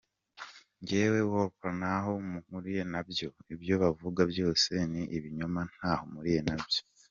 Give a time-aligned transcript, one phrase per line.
[0.81, 3.27] Njyewe Wolper ntaho mpuriye nabyo…
[3.53, 6.79] ibyo bavuga byose ni ibinyoma ntaho mpuriye nabyo.